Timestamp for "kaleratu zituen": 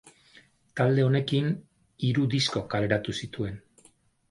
2.75-3.63